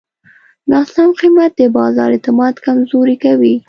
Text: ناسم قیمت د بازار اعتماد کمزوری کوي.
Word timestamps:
ناسم 0.71 1.09
قیمت 1.19 1.51
د 1.59 1.61
بازار 1.77 2.09
اعتماد 2.13 2.55
کمزوری 2.65 3.15
کوي. 3.23 3.55